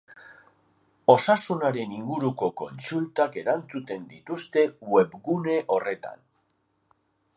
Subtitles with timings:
[1.15, 6.25] Osasunaren inguruko kontsultak erantzuten dituzte webgune horretan.